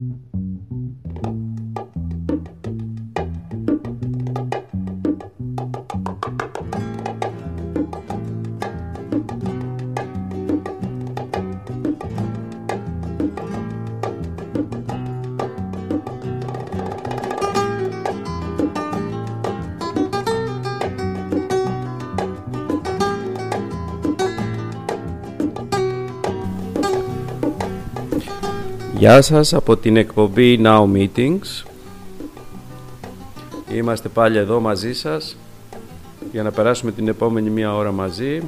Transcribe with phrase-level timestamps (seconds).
[0.00, 0.47] Mm-hmm.
[28.98, 31.64] Γεια σας από την εκπομπή Now Meetings.
[33.74, 35.36] Είμαστε πάλι εδώ μαζί σας
[36.32, 38.42] για να περάσουμε την επόμενη μία ώρα μαζί.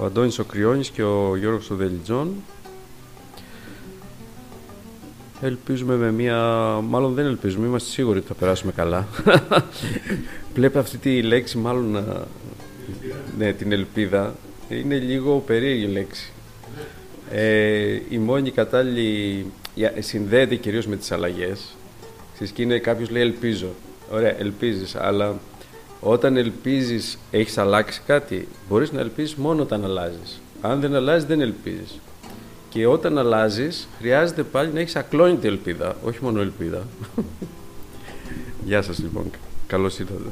[0.00, 2.34] Ο Αντώνης ο Κρυώνης και ο Γιώργος ο Δελιτζών.
[5.40, 6.38] Ελπίζουμε με μία...
[6.88, 9.06] Μάλλον δεν ελπίζουμε, είμαστε σίγουροι ότι θα περάσουμε καλά.
[10.54, 12.04] Βλέπετε αυτή τη λέξη μάλλον...
[13.38, 14.34] Ναι, την ελπίδα.
[14.68, 16.32] Είναι λίγο περίεργη λέξη.
[17.30, 19.46] Ε, η μόνη κατάλληλη
[19.98, 21.74] συνδέεται κυρίως με τις αλλαγές.
[22.54, 23.68] και είναι κάποιος λέει ελπίζω.
[24.10, 25.34] Ωραία, ελπίζεις, αλλά
[26.00, 30.40] όταν ελπίζεις έχεις αλλάξει κάτι, μπορείς να ελπίζεις μόνο όταν αλλάζεις.
[30.60, 32.00] Αν δεν αλλάζεις δεν ελπίζεις.
[32.68, 36.86] Και όταν αλλάζεις χρειάζεται πάλι να έχεις ακλόνητη ελπίδα, όχι μόνο ελπίδα.
[38.66, 39.30] Γεια σας λοιπόν,
[39.66, 40.30] καλώς ήρθατε.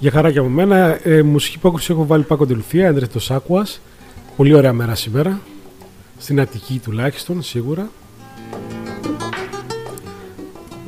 [0.00, 0.98] Για χαρά και από μένα.
[1.02, 3.66] Ε, μουσική υπόκριση έχω βάλει Πάκο Τελουθία, έντρε το Σάκουα.
[4.36, 5.40] Πολύ ωραία μέρα σήμερα.
[6.18, 7.90] Στην Αττική τουλάχιστον, σίγουρα.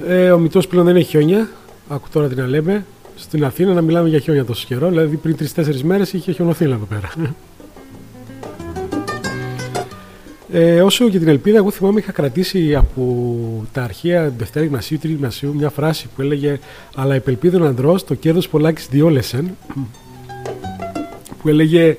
[0.07, 1.49] Ε, ο μητός πλέον δεν έχει χιόνια.
[1.89, 2.87] Άκου τώρα τι να λέμε.
[3.17, 4.89] Στην Αθήνα να μιλάμε για χιόνια τόσο καιρό.
[4.89, 7.11] Δηλαδή πριν τρει-τέσσερι μέρες είχε χιονωθεί εδώ πέρα.
[10.55, 13.27] Ε, όσο για την ελπίδα, εγώ θυμάμαι είχα κρατήσει από
[13.73, 16.59] τα αρχαία Δευτέρα Γυμνασίου, Τρίτη Γυμνασίου μια φράση που έλεγε
[16.95, 19.57] Αλλά επελπίδων ανδρό, το κέρδος πολλάκις διόλεσεν.
[21.43, 21.97] Που έλεγε,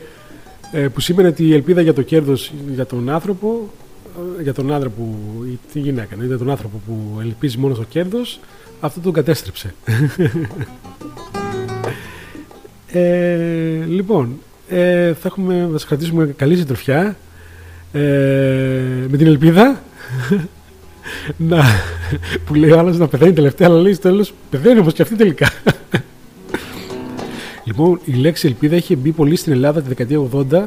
[0.72, 3.70] ε, που σήμαινε ότι η ελπίδα για το κέρδος για τον άνθρωπο,
[4.40, 5.18] ε, για τον άντρα που,
[5.52, 8.40] ή τη γυναίκα, για τον άνθρωπο που ελπίζει μόνος στο κέρδος,
[8.80, 9.74] αυτό τον κατέστρεψε.
[12.92, 14.38] ε, λοιπόν,
[14.70, 17.16] ε, θα, έχουμε, θα σας κρατήσουμε καλή συντροφιά
[17.94, 18.00] ε,
[19.10, 19.84] με την ελπίδα
[21.50, 21.64] να,
[22.46, 25.16] που λέει ο άλλος να πεθαίνει τελευταία αλλά λέει στο τέλος πεθαίνει όμως και αυτή
[25.16, 25.50] τελικά
[27.68, 30.64] λοιπόν η λέξη ελπίδα είχε μπει πολύ στην Ελλάδα τη δεκαετία 80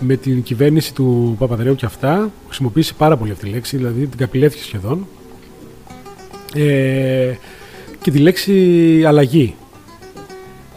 [0.00, 2.30] με την κυβέρνηση του Παπαδρέου και αυτά.
[2.46, 5.06] Χρησιμοποίησε πάρα πολύ αυτή τη λέξη δηλαδή την καπηλεύτηκε σχεδόν.
[6.54, 7.34] Ε,
[8.00, 9.54] και τη λέξη αλλαγή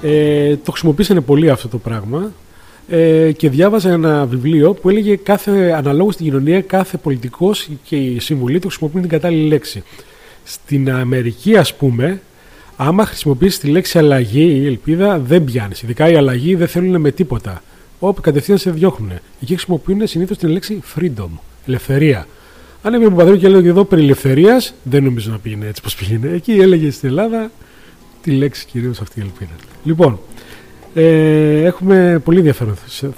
[0.02, 2.32] ε, το χρησιμοποίησανε πολύ αυτό το πράγμα
[2.88, 8.20] ε, και διάβαζα ένα βιβλίο που έλεγε κάθε αναλόγως στην κοινωνία, κάθε πολιτικός και η
[8.20, 9.84] συμβουλή του χρησιμοποιούν την κατάλληλη λέξη.
[10.44, 12.22] Στην Αμερική, ας πούμε,
[12.76, 15.82] άμα χρησιμοποιήσει τη λέξη αλλαγή ή ελπίδα, δεν πιάνεις.
[15.82, 17.64] Ειδικά οι αλλαγή δεν θέλουν με τίποτα.
[18.00, 19.12] Όπου κατευθείαν σε διώχνουν.
[19.42, 21.30] Εκεί χρησιμοποιούν συνήθως την λέξη freedom,
[21.68, 22.28] ελευθερία.
[22.82, 25.90] Αν έβγαινε ο Παπαδρέου και έλεγε εδώ περί ελευθερίας, δεν νομίζω να πήγαινε έτσι πώ
[25.98, 26.36] πήγαινε.
[26.36, 27.52] Εκεί έλεγε στην Ελλάδα
[28.22, 29.52] τη λέξη κυρίως αυτή η ελπίδα.
[29.84, 30.20] Λοιπόν,
[30.94, 32.76] ε, έχουμε πολύ ενδιαφέρον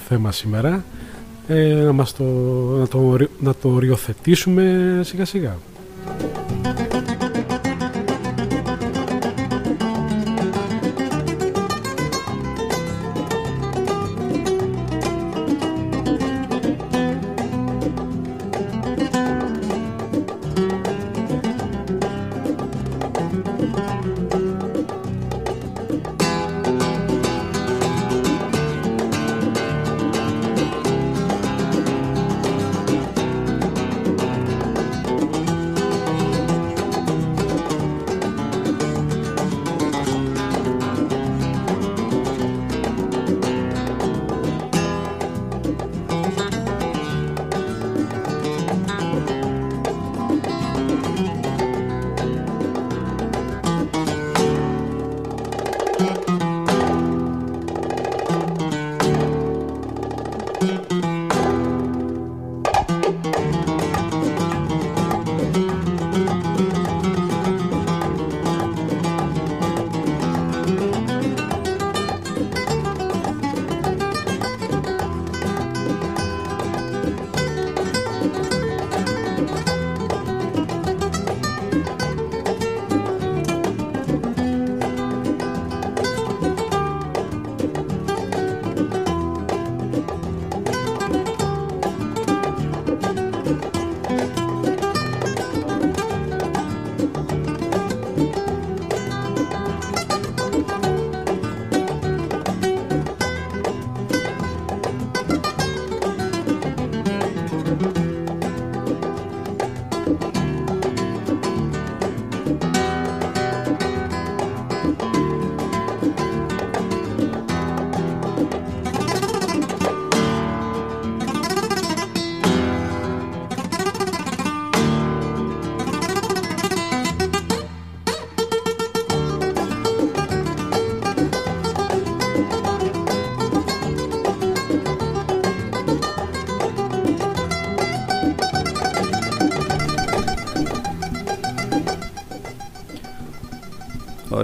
[0.07, 0.83] θέμα σήμερα.
[1.47, 2.23] Ε, να, μας το,
[2.79, 5.57] να, το, να το οριοθετήσουμε σιγά σιγά.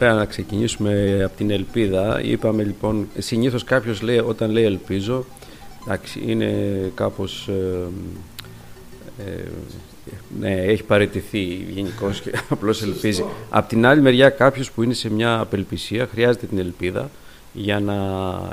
[0.02, 2.22] Ωραία να ξεκινήσουμε από την ελπίδα.
[2.24, 5.26] Είπαμε λοιπόν, συνήθως κάποιος λέει, όταν λέει ελπίζω,
[5.86, 6.52] εντάξει, είναι
[6.96, 7.48] κάπως...
[7.48, 7.88] Ε,
[9.26, 9.44] ε,
[10.40, 13.26] ναι, έχει παραιτηθεί γενικώς και απλώς ελπίζει.
[13.50, 17.10] Απ' την άλλη μεριά κάποιος που είναι σε μια απελπισία χρειάζεται την ελπίδα
[17.54, 17.96] για να,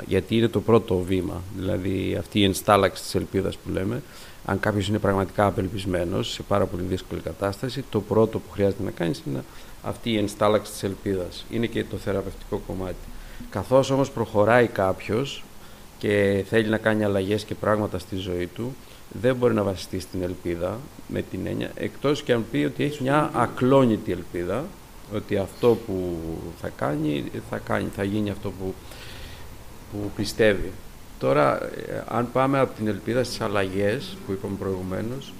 [0.07, 4.01] γιατί είναι το πρώτο βήμα, δηλαδή αυτή η ενστάλλαξη της ελπίδας που λέμε.
[4.45, 8.91] Αν κάποιος είναι πραγματικά απελπισμένος σε πάρα πολύ δύσκολη κατάσταση, το πρώτο που χρειάζεται να
[8.91, 9.43] κάνεις είναι
[9.83, 11.45] αυτή η ενστάλλαξη της ελπίδας.
[11.49, 13.07] Είναι και το θεραπευτικό κομμάτι.
[13.49, 15.43] Καθώς όμως προχωράει κάποιος
[15.97, 18.75] και θέλει να κάνει αλλαγές και πράγματα στη ζωή του,
[19.21, 20.77] δεν μπορεί να βασιστεί στην ελπίδα
[21.07, 24.65] με την έννοια, εκτός και αν πει ότι έχει μια ακλόνητη ελπίδα,
[25.15, 26.17] ότι αυτό που
[26.61, 28.73] θα κάνει, θα, κάνει, θα γίνει αυτό που,
[29.91, 30.71] που πιστεύει.
[31.19, 35.33] Τώρα, ε, αν πάμε από την ελπίδα στις αλλαγές που είπαμε προηγουμένως,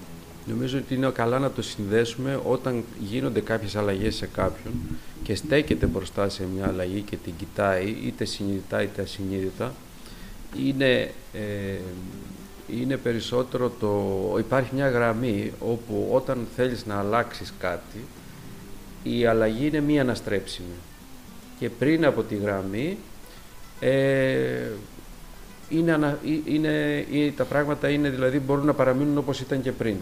[0.49, 4.73] νομίζω ότι είναι καλά να το συνδέσουμε όταν γίνονται κάποιες αλλαγές σε κάποιον
[5.23, 9.73] και στέκεται μπροστά σε μια αλλαγή και την κοιτάει, είτε συνειδητά είτε ασυνείδητα,
[10.67, 11.77] είναι, ε,
[12.67, 14.35] είναι περισσότερο το...
[14.39, 18.05] Υπάρχει μια γραμμή όπου όταν θέλεις να αλλάξεις κάτι,
[19.03, 20.77] η αλλαγή είναι μη αναστρέψιμη.
[21.59, 22.97] Και πριν από τη γραμμή
[23.79, 24.67] ε,
[25.69, 26.17] είναι,
[27.11, 29.95] είναι, τα πράγματα είναι, δηλαδή μπορούν να παραμείνουν όπως ήταν και πριν.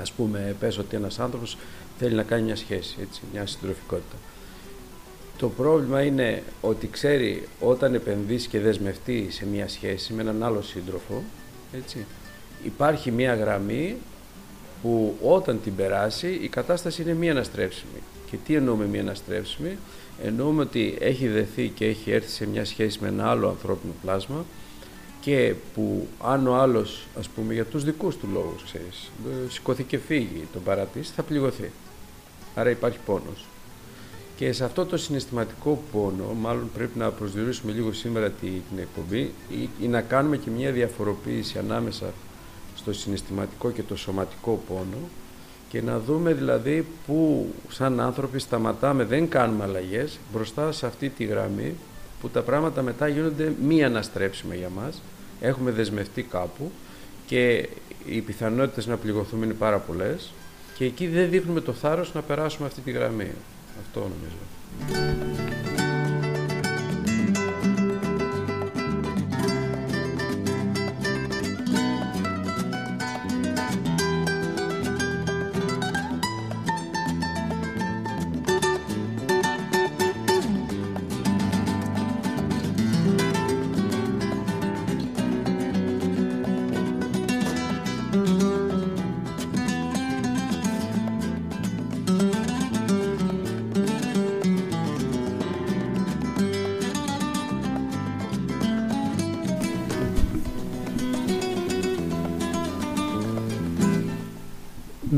[0.00, 1.56] Ας πούμε, πες ότι ένας άνθρωπος
[1.98, 4.16] θέλει να κάνει μια σχέση, έτσι, μια συντροφικότητα.
[5.38, 10.62] Το πρόβλημα είναι ότι ξέρει όταν επενδύσει και δεσμευτεί σε μια σχέση με έναν άλλο
[10.62, 11.22] σύντροφο,
[11.72, 12.06] έτσι,
[12.64, 13.96] υπάρχει μια γραμμή
[14.82, 18.02] που όταν την περάσει η κατάσταση είναι μη αναστρέψιμη.
[18.30, 19.78] Και τι εννοούμε μη αναστρέψιμη,
[20.22, 24.44] εννοούμε ότι έχει δεθεί και έχει έρθει σε μια σχέση με ένα άλλο ανθρώπινο πλάσμα
[25.20, 29.10] και που αν ο άλλος, ας πούμε, για τους δικούς του λόγους, ξέρεις,
[29.48, 31.70] σηκωθεί και φύγει, τον παρατήσει, θα πληγωθεί.
[32.54, 33.46] Άρα υπάρχει πόνος.
[34.36, 39.68] Και σε αυτό το συναισθηματικό πόνο, μάλλον πρέπει να προσδιορίσουμε λίγο σήμερα την εκπομπή ή,
[39.80, 42.12] ή να κάνουμε και μια διαφοροποίηση ανάμεσα
[42.76, 45.08] στο συναισθηματικό και το σωματικό πόνο
[45.68, 51.24] και να δούμε δηλαδή που σαν άνθρωποι σταματάμε, δεν κάνουμε αλλαγές μπροστά σε αυτή τη
[51.24, 51.74] γραμμή
[52.20, 55.02] που τα πράγματα μετά γίνονται μη αναστρέψιμα για μας.
[55.40, 56.72] Έχουμε δεσμευτεί κάπου
[57.26, 57.68] και
[58.06, 60.32] οι πιθανότητες να πληγωθούμε είναι πάρα πολλές
[60.74, 63.30] και εκεί δεν δείχνουμε το θάρρος να περάσουμε αυτή τη γραμμή.
[63.80, 65.87] Αυτό νομίζω.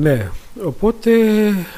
[0.00, 0.28] Ναι,
[0.64, 1.10] οπότε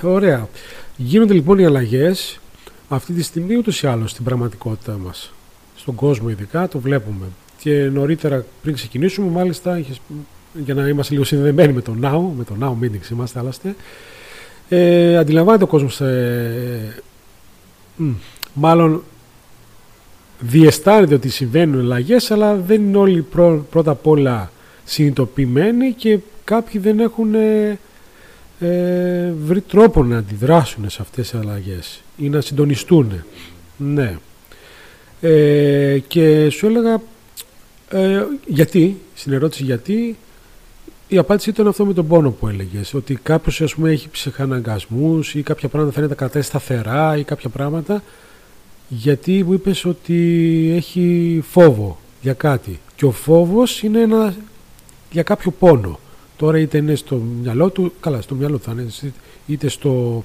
[0.02, 0.48] ωραία.
[0.96, 2.40] Γίνονται λοιπόν οι αλλαγές
[2.88, 5.32] αυτή τη στιγμή ούτως ή άλλως στην πραγματικότητά μας.
[5.76, 7.26] Στον κόσμο ειδικά το βλέπουμε.
[7.58, 9.82] Και νωρίτερα πριν ξεκινήσουμε, μάλιστα,
[10.54, 13.74] για να είμαστε λίγο συνδεδεμένοι με το Now, με το Now Meetings είμαστε άλλωστε,
[14.68, 17.02] ε, αντιλαμβάνεται ο κόσμος ε,
[18.54, 19.02] μάλλον
[20.40, 23.26] διαισθάνεται ότι συμβαίνουν αλλαγές, αλλά δεν είναι όλοι
[23.70, 24.52] πρώτα απ' όλα
[24.84, 27.78] συνειδητοποιημένοι και κάποιοι δεν έχουν ε,
[28.62, 33.24] ε, βρει τρόπο να αντιδράσουν σε αυτές τις αλλαγές ή να συντονιστούν.
[33.76, 34.18] Ναι.
[35.20, 37.00] Ε, και σου έλεγα
[37.88, 40.16] ε, γιατί, στην ερώτηση γιατί,
[41.08, 45.34] η απάντηση ήταν αυτό με τον πόνο που έλεγες, ότι κάποιος ας πούμε έχει ψυχαναγκασμούς
[45.34, 48.02] ή κάποια πράγματα θέλει να τα κρατάει σταθερά ή κάποια πράγματα
[48.88, 54.34] γιατί μου είπες ότι έχει φόβο για κάτι και ο φόβος είναι ένα,
[55.10, 55.98] για κάποιο πόνο.
[56.42, 58.86] Τώρα είτε είναι στο μυαλό του, καλά στο μυαλό θα είναι,
[59.46, 60.24] είτε στο,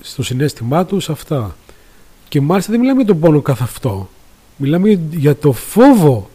[0.00, 1.56] στο συνέστημά τους, αυτά.
[2.28, 4.08] Και μάλιστα δεν μιλάμε για τον πόνο καθ' αυτό.
[4.56, 6.30] Μιλάμε για το φόβο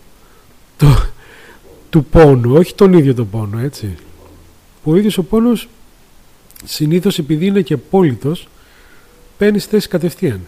[0.77, 0.87] το,
[1.89, 3.95] του πόνου, όχι τον ίδιο τον πόνο, έτσι.
[4.83, 5.69] Που ο ίδιος ο πόνος
[6.63, 8.47] συνήθως επειδή είναι και πόλητος,
[9.37, 10.41] παίρνει θέση κατευθείαν.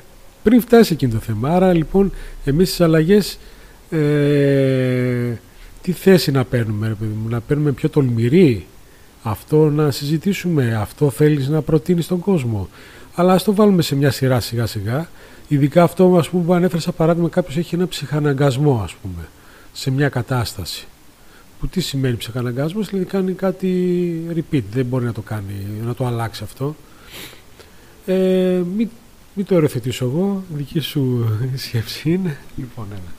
[0.44, 1.50] Πριν φτάσει εκείνο το θέμα.
[1.50, 2.12] Άρα λοιπόν
[2.46, 3.40] εμείς τις αλλαγές
[3.90, 5.34] ε,
[5.88, 6.98] τι θέση να παίρνουμε,
[7.30, 8.66] να παίρνουμε πιο τολμηρή,
[9.24, 12.70] αυτό να συζητήσουμε, αυτό θέλεις να προτείνεις στον κόσμο.
[13.16, 15.10] Αλλά ας το βάλουμε σε μια σειρά σιγά σιγά.
[15.48, 19.28] Ειδικά αυτό ας πούμε, που ανέφερες σαν παράδειγμα κάποιος έχει ένα ψυχαναγκασμό ας πούμε,
[19.74, 20.88] σε μια κατάσταση.
[21.60, 23.72] Που τι σημαίνει ψυχαναγκασμός, δηλαδή κάνει κάτι
[24.36, 26.76] repeat, δεν μπορεί να το κάνει, να το αλλάξει αυτό.
[28.06, 28.90] Ε, μην,
[29.34, 31.26] Μην το οριοθετήσω εγώ, δική σου
[31.66, 32.38] σκέψη είναι.
[32.56, 33.17] Λοιπόν, έλα.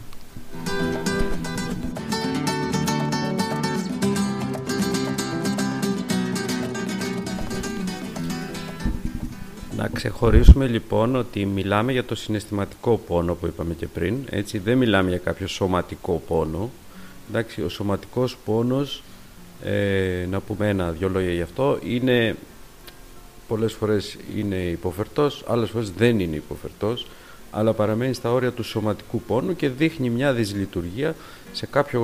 [9.79, 14.79] Να ξεχωρίσουμε λοιπόν ότι μιλάμε για το συναισθηματικό πόνο που είπαμε και πριν, έτσι δεν
[14.79, 16.71] μιλάμε για κάποιο σωματικό πόνο.
[17.29, 19.03] Εντάξει, ο σωματικός πόνος,
[19.63, 22.37] ε, να πούμε ένα-δυο λόγια γι' αυτό, είναι
[23.49, 27.07] πολλές φορές είναι υποφερτός, άλλες φορές δεν είναι υποφερτός,
[27.51, 31.15] αλλά παραμένει στα όρια του σωματικού πόνου και δείχνει μια δυσλειτουργία
[31.53, 32.03] σε κάποιο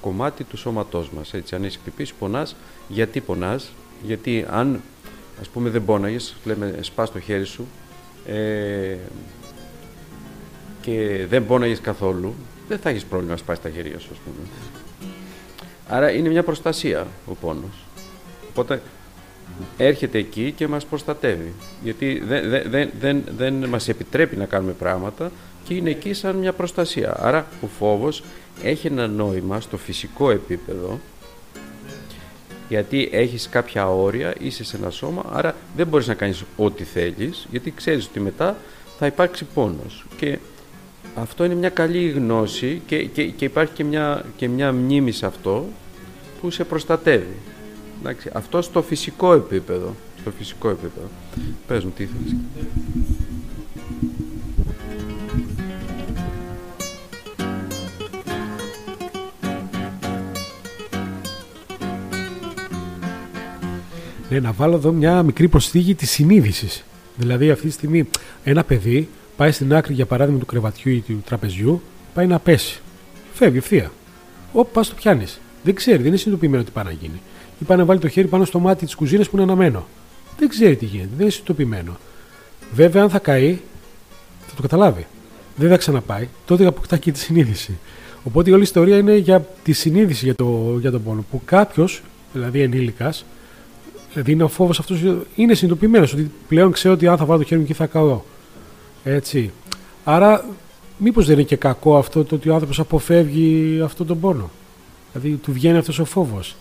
[0.00, 1.34] κομμάτι του σώματός μας.
[1.34, 2.56] Έτσι, αν είσαι χτυπήσει, πονάς.
[2.88, 4.80] Γιατί πονάς, γιατί αν
[5.40, 7.66] ας πούμε δεν πόναγες, λέμε σπάς το χέρι σου
[8.26, 8.96] ε,
[10.80, 12.34] και δεν πόναγες καθόλου,
[12.68, 14.46] δεν θα έχεις πρόβλημα να σπάσεις τα χέρια σου, ας πούμε.
[15.88, 17.84] Άρα είναι μια προστασία ο πόνος.
[18.48, 18.82] Οπότε
[19.76, 21.52] έρχεται εκεί και μας προστατεύει.
[21.82, 25.30] Γιατί δεν, δεν, δεν, δεν, δεν μας επιτρέπει να κάνουμε πράγματα
[25.64, 27.16] και είναι εκεί σαν μια προστασία.
[27.18, 28.22] Άρα ο φόβος
[28.62, 31.00] έχει ένα νόημα στο φυσικό επίπεδο
[32.68, 37.46] γιατί έχεις κάποια όρια, είσαι σε ένα σώμα, άρα δεν μπορείς να κάνεις ό,τι θέλεις,
[37.50, 38.56] γιατί ξέρεις ότι μετά
[38.98, 40.06] θα υπάρξει πόνος.
[40.16, 40.38] Και
[41.14, 45.26] αυτό είναι μια καλή γνώση και, και, και υπάρχει και μια, και μια μνήμη σε
[45.26, 45.66] αυτό
[46.40, 47.36] που σε προστατεύει.
[48.00, 49.94] Εντάξει, αυτό στο φυσικό επίπεδο.
[50.20, 51.08] Στο φυσικό επίπεδο.
[51.66, 52.34] Πες μου τι ήθελες.
[64.36, 66.84] Ναι, να βάλω εδώ μια μικρή προσθήκη της συνείδησης.
[67.16, 68.08] Δηλαδή, αυτή τη στιγμή
[68.44, 71.82] ένα παιδί πάει στην άκρη, για παράδειγμα, του κρεβατιού ή του τραπεζιού,
[72.14, 72.80] πάει να πέσει.
[73.32, 73.92] Φεύγει ευθεία.
[74.52, 75.40] Όπου πας το πιάνεις.
[75.62, 77.20] Δεν ξέρει, δεν είναι συνειδητοποιημένο τι πάει να γίνει.
[77.58, 79.86] Ή πάει να βάλει το χέρι πάνω στο μάτι της κουζίνας που είναι αναμένο.
[80.38, 81.96] Δεν ξέρει τι γίνεται, δεν είναι συνειδητοποιημένο.
[82.74, 83.58] Βέβαια, αν θα καεί,
[84.46, 85.06] θα το καταλάβει.
[85.56, 87.78] Δεν θα ξαναπάει, τότε αποκτά και τη συνείδηση.
[88.24, 91.24] Οπότε η όλη ιστορία είναι για τη συνείδηση για, το, για τον πόνο.
[91.30, 92.02] Που κάποιος,
[92.32, 93.24] δηλαδή ενήλικας,
[94.12, 95.00] Δηλαδή είναι ο φόβος αυτός
[95.34, 98.20] είναι συνειδητοποιημένος ότι πλέον ξέρω ότι αν θα βάλω το χέρι μου εκεί θα καώ.
[99.04, 99.52] Έτσι.
[100.04, 100.44] Άρα,
[100.98, 104.50] μήπως δεν είναι και κακό αυτό το ότι ο άνθρωπος αποφεύγει αυτόν τον πόνο;
[105.12, 106.56] Δηλαδή του βγαίνει αυτός ο φόβος.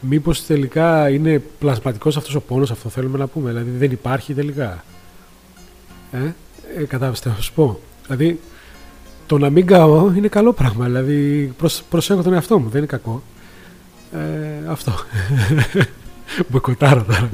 [0.00, 4.84] Μήπως τελικά είναι πλασματικός αυτός ο πόνος, αυτό θέλουμε να πούμε; Δηλαδή δεν υπάρχει τελικά;
[6.12, 6.18] Ε,
[6.76, 8.40] ε κατάλαβες να σου πω; Δηλαδή
[9.26, 10.84] το να μην καώ είναι καλό πράγμα.
[10.84, 11.52] Δηλαδή
[11.90, 13.22] προσέχω τον εαυτό μου, δεν είναι κακό.
[14.12, 14.92] Ε, αυτό.
[16.48, 17.30] Μποϊκοτάρω τώρα.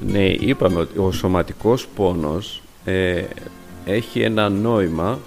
[0.00, 3.24] Ναι, είπαμε ότι ο σωματικός πόνος ε,
[3.84, 5.18] έχει ένα νόημα,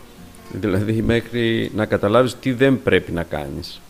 [0.52, 3.82] δηλαδή μέχρι να καταλάβεις τι δεν πρέπει να κάνεις.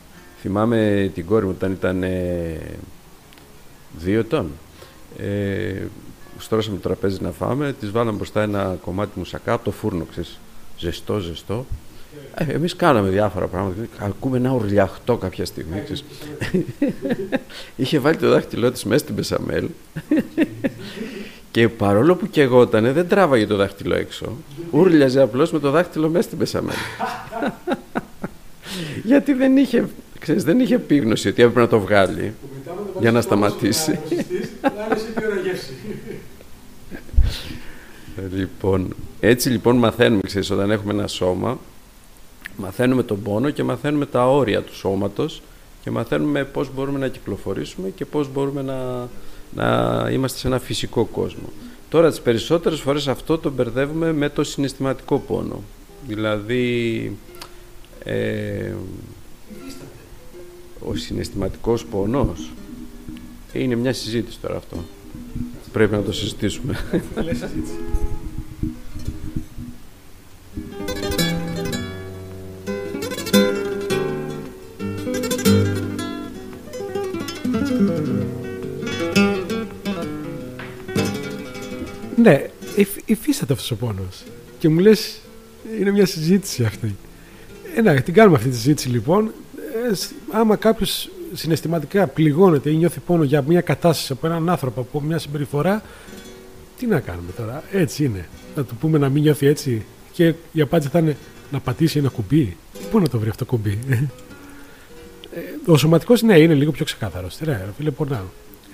[0.42, 2.58] Θυμάμαι την κόρη μου όταν ήταν ε,
[3.98, 4.52] δύο ετών.
[5.18, 5.82] Ε,
[6.38, 10.40] στρώσαμε το τραπέζι να φάμε, της βάλαμε μπροστά ένα κομμάτι μουσακά από το φούρνο, ξέρεις,
[10.78, 11.66] ζεστό, ζεστό.
[12.36, 13.76] Ε, εμείς κάναμε διάφορα πράγματα.
[13.98, 15.84] Ακούμε ένα ουρλιαχτό κάποια στιγμή.
[17.76, 19.68] Είχε βάλει το δάχτυλό της μέσα στην πεσαμέλ
[21.52, 24.38] και παρόλο που κεγότανε δεν τράβαγε το δάχτυλο έξω.
[24.72, 26.76] Ούρλιαζε απλώς με το δάχτυλο μέσα στην πεσαμέλ.
[29.04, 29.88] Γιατί δεν είχε,
[30.20, 32.34] ξέρεις, δεν είχε επίγνωση ότι έπρεπε να το βγάλει
[33.00, 34.00] για να σταματήσει.
[38.36, 41.60] λοιπόν, έτσι λοιπόν μαθαίνουμε, ξέρεις, όταν έχουμε ένα σώμα
[42.62, 45.42] Μαθαίνουμε τον πόνο και μαθαίνουμε τα όρια του σώματος
[45.84, 49.10] και μαθαίνουμε πώς μπορούμε να κυκλοφορήσουμε και πώς μπορούμε να,
[49.56, 51.50] να είμαστε σε ένα φυσικό κόσμο.
[51.90, 55.64] Τώρα τις περισσότερες φορές αυτό το μπερδεύουμε με το συναισθηματικό πόνο.
[56.08, 57.18] Δηλαδή
[58.04, 58.74] ε,
[60.80, 62.52] ο συναισθηματικός πόνος
[63.54, 64.78] είναι μια συζήτηση τώρα αυτό.
[65.72, 66.78] Πρέπει να το συζητήσουμε.
[82.22, 82.50] Ναι,
[83.06, 84.24] υφίσταται αυτός ο πόνος.
[84.60, 85.20] Και μου λες,
[85.80, 86.96] είναι μια συζήτηση αυτή.
[87.76, 89.32] Ε, ναι, την κάνουμε αυτή τη συζήτηση λοιπόν.
[89.58, 89.96] Ε,
[90.32, 95.18] άμα κάποιος συναισθηματικά πληγώνεται ή νιώθει πόνο για μια κατάσταση από έναν άνθρωπο, από μια
[95.18, 95.84] συμπεριφορά,
[96.80, 97.64] τι να κάνουμε τώρα.
[97.72, 98.28] Έτσι είναι.
[98.56, 101.18] Να του πούμε να μην νιώθει έτσι και η απάντηση θα είναι
[101.52, 102.58] να πατήσει ένα κουμπί.
[102.92, 103.80] Πού να το βρει αυτό το κουμπί;
[105.34, 107.38] Ε, ο σωματικός ναι, είναι λίγο πιο ξεκάθαρος.
[107.44, 108.26] Ρε, φίλε, πονάω.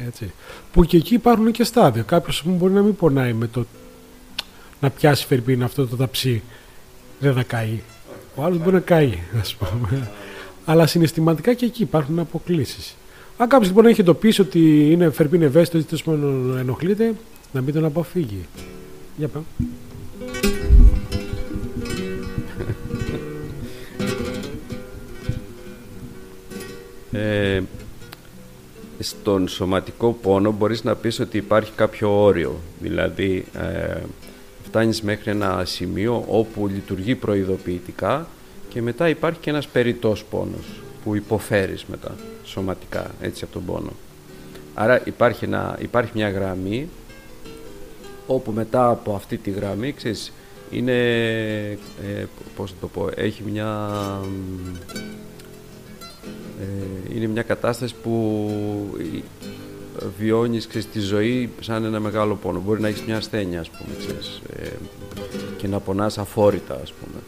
[0.07, 0.31] Έτσι.
[0.71, 2.01] Που και εκεί υπάρχουν και στάδια.
[2.01, 3.65] Κάποιος μπορεί να μην πονάει με το
[4.79, 6.43] να πιάσει φερπίν αυτό το ταψί.
[7.19, 7.81] Δεν θα καεί.
[8.35, 10.09] Ο άλλος μπορεί να καεί, ας πούμε.
[10.65, 12.95] Αλλά συναισθηματικά και εκεί υπάρχουν αποκλήσεις.
[13.37, 17.13] Αν κάποιος λοιπόν έχει εντοπίσει ότι είναι φερπίν ευαίσθητος ή τέλος πάντων ενοχλείται,
[17.51, 18.45] να μην τον αποφύγει.
[19.17, 19.45] Για πάμε.
[27.11, 27.61] Ε,
[28.99, 32.59] στον σωματικό πόνο μπορείς να πεις ότι υπάρχει κάποιο όριο.
[32.79, 33.97] Δηλαδή, ε,
[34.63, 38.27] φτάνεις μέχρι ένα σημείο όπου λειτουργεί προειδοποιητικά
[38.69, 43.91] και μετά υπάρχει και ένας περιττός πόνος που υποφέρεις μετά σωματικά έτσι από τον πόνο.
[44.73, 46.89] Άρα υπάρχει, ένα, υπάρχει μια γραμμή
[48.27, 50.31] όπου μετά από αυτή τη γραμμή ξέρεις,
[50.71, 50.93] είναι,
[52.07, 52.25] ε,
[52.55, 53.89] πώς το πω, έχει μια,
[54.93, 54.99] ε,
[57.15, 58.49] είναι μια κατάσταση που
[60.19, 62.59] βιώνεις ξέρεις, τη ζωή σαν ένα μεγάλο πόνο.
[62.65, 64.69] Μπορεί να έχεις μια ασθένεια ας πούμε, ξέρεις, ε,
[65.57, 67.21] και να πονάς αφόρητα ας πούμε.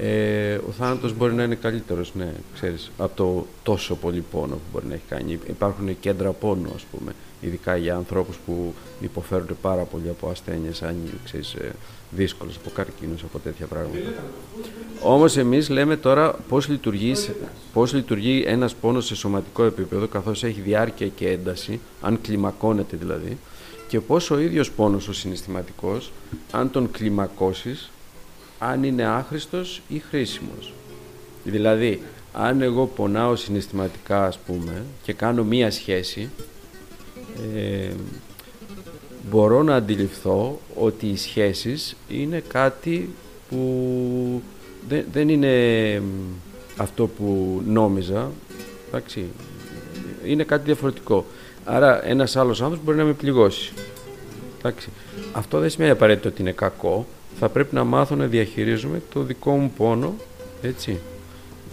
[0.00, 4.60] Ε, ο θάνατος μπορεί να είναι καλύτερος, ναι, ξέρεις, από το τόσο πολύ πόνο που
[4.72, 5.38] μπορεί να έχει κάνει.
[5.48, 7.12] Υπάρχουν κέντρα πόνου, ας πούμε,
[7.44, 11.72] ειδικά για ανθρώπους που υποφέρουν πάρα πολύ από ασθένειες, αν ξέρεις, ε,
[12.10, 13.98] δύσκολες, από καρκίνους, από τέτοια πράγματα.
[15.02, 17.14] Όμως εμείς λέμε τώρα πώς λειτουργεί,
[17.72, 23.38] πώς λειτουργεί ένας πόνος σε σωματικό επίπεδο, καθώς έχει διάρκεια και ένταση, αν κλιμακώνεται δηλαδή,
[23.88, 26.12] και πώς ο ίδιος πόνος ο συναισθηματικός,
[26.50, 27.90] αν τον κλιμακώσεις,
[28.58, 30.72] αν είναι άχρηστος ή χρήσιμος.
[31.44, 36.30] Δηλαδή, αν εγώ πονάω συναισθηματικά, ας πούμε, και κάνω μία σχέση,
[37.56, 37.90] ε,
[39.30, 43.10] μπορώ να αντιληφθώ ότι οι σχέσεις είναι κάτι
[43.48, 44.42] που
[44.88, 46.02] δεν, δεν είναι
[46.76, 48.30] αυτό που νόμιζα,
[48.88, 49.24] εντάξει,
[50.24, 51.26] είναι κάτι διαφορετικό.
[51.64, 53.72] Άρα ένας άλλος άνθρωπος μπορεί να με πληγώσει.
[54.58, 54.88] Εντάξει.
[55.32, 57.06] Αυτό δεν σημαίνει απαραίτητο ότι είναι κακό,
[57.38, 60.14] θα πρέπει να μάθω να διαχειρίζομαι το δικό μου πόνο,
[60.62, 60.98] έτσι,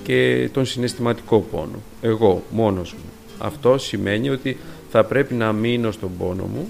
[0.04, 1.82] και τον συναισθηματικό πόνο.
[2.02, 3.10] Εγώ, μόνος μου.
[3.38, 4.58] Αυτό σημαίνει ότι
[4.92, 6.70] θα πρέπει να μείνω στον πόνο μου.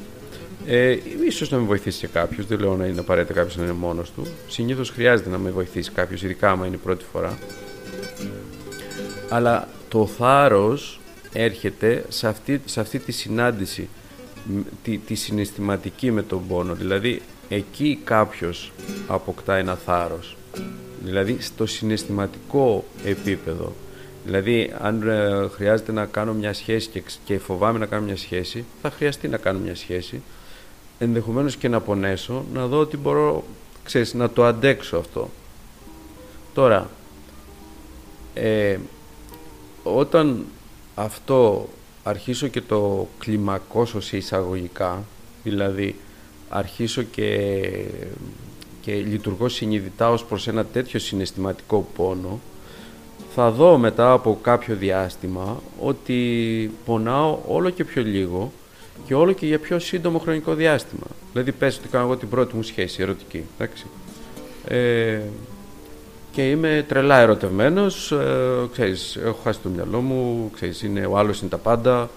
[0.66, 3.74] Ε, ίσως να με βοηθήσει και κάποιος, δεν λέω να είναι απαραίτητα κάποιος να είναι
[3.74, 4.28] μόνος του.
[4.48, 7.38] Συνήθως χρειάζεται να με βοηθήσει κάποιος, ειδικά άμα είναι η πρώτη φορά.
[9.30, 11.00] Αλλά το θάρρος
[11.34, 13.90] έρχεται σε αυτή, σε αυτή τη συνάντηση,
[14.84, 16.74] τη, τη συναισθηματική με τον πόνο.
[16.74, 18.72] Δηλαδή εκεί κάποιος
[19.08, 20.38] αποκτά ένα θάρρος.
[21.04, 23.76] Δηλαδή στο συναισθηματικό επίπεδο.
[24.26, 28.66] Δηλαδή αν ε, χρειάζεται να κάνω μια σχέση και, και φοβάμαι να κάνω μια σχέση,
[28.82, 30.22] θα χρειαστεί να κάνω μια σχέση.
[31.00, 33.44] Ενδεχομένως και να πονέσω, να δω ότι μπορώ,
[33.84, 35.30] ξέρεις, να το αντέξω αυτό.
[36.54, 36.90] Τώρα,
[38.34, 38.78] ε,
[39.84, 40.46] όταν
[40.96, 41.70] αυτό
[42.04, 45.04] αρχίσω και το κλιμακώσω σε εισαγωγικά,
[45.44, 45.96] δηλαδή
[46.50, 47.70] αρχίσω και,
[48.82, 52.40] και λειτουργώ συνειδητά ως προς ένα τέτοιο συναισθηματικό πόνο,
[53.36, 58.52] θα δω μετά από κάποιο διάστημα ότι πονάω όλο και πιο λίγο
[59.06, 61.06] και όλο και για πιο σύντομο χρονικό διάστημα.
[61.32, 63.86] Δηλαδή πες ότι κάνω εγώ την πρώτη μου σχέση ερωτική, εντάξει.
[64.68, 65.20] Ε,
[66.32, 71.40] και είμαι τρελά ερωτευμένος, ε, ξέρεις, έχω χάσει το μυαλό μου, ξέρεις, είναι, ο άλλος
[71.42, 72.10] είναι τα πάντα,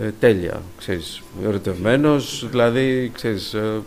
[0.00, 3.82] ε, τέλεια, ξέρεις, ερωτευμένος, δηλαδή, ξέρεις, ε,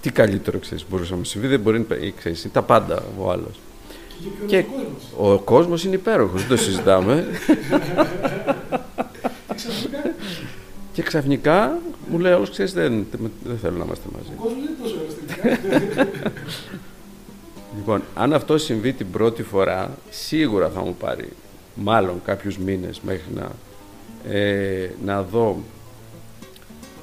[0.00, 3.30] τι καλύτερο, ξέρεις, μπορούσε να μου συμβεί, δεν μπορεί να, ξέρεις, είναι τα πάντα ο
[3.30, 3.60] άλλος.
[4.46, 4.64] Και, και
[5.18, 7.26] ο κόσμος; είναι υπέροχος, δεν το συζητάμε.
[10.92, 11.78] και ξαφνικά;
[12.10, 13.06] Μου λέει όλος, ξέρεις, δεν,
[13.44, 14.30] δεν θέλω να είμαστε μαζί.
[14.36, 14.94] Ο κόσμος είναι τόσο
[17.76, 21.28] Λοιπόν, αν αυτό συμβεί την πρώτη φορά, σίγουρα θα μου πάρει
[21.74, 23.50] μάλλον κάποιους μήνες μέχρι να
[24.28, 25.62] ε, να δω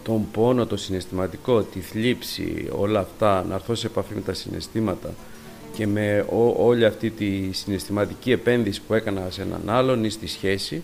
[0.04, 5.10] τον πόνο, το συναισθηματικό, τη θλίψη, όλα αυτά, να έρθω σε επαφή με τα συναισθήματα
[5.76, 6.26] και με
[6.58, 10.84] όλη αυτή τη συναισθηματική επένδυση που έκανα σε έναν άλλον ή στη σχέση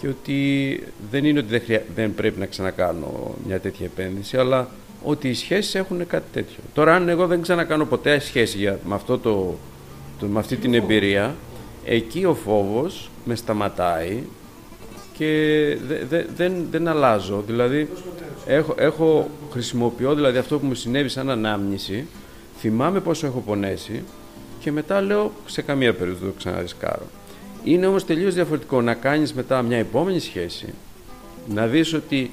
[0.00, 4.68] και ότι δεν είναι ότι δεν, δεν πρέπει να ξανακάνω μια τέτοια επένδυση, αλλά
[5.02, 6.58] ότι οι σχέσεις έχουν κάτι τέτοιο.
[6.74, 9.54] Τώρα αν εγώ δεν ξανακάνω ποτέ σχέση για, με, αυτό το,
[10.18, 11.34] το, με αυτή την εμπειρία,
[11.84, 14.22] εκεί ο φόβος με σταματάει
[15.18, 15.76] και
[16.36, 17.42] δεν, δεν αλλάζω.
[17.46, 17.88] Δηλαδή,
[18.46, 22.06] έχω, έχω, χρησιμοποιώ δηλαδή αυτό που μου συνέβη σαν ανάμνηση,
[22.58, 24.02] θυμάμαι πόσο έχω πονέσει
[24.60, 27.06] και μετά λέω σε καμία περίπτωση το ξαναρισκάρω.
[27.64, 30.74] Είναι όμως τελείως διαφορετικό να κάνεις μετά μια επόμενη σχέση,
[31.48, 32.30] να δεις ότι